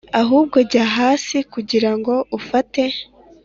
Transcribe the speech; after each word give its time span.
ahubwo 0.21 0.57
jya 0.71 0.85
hasi 0.95 1.37
kugirango 1.53 2.13
ufate 2.37 2.83